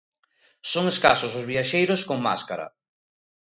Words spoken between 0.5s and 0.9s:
Son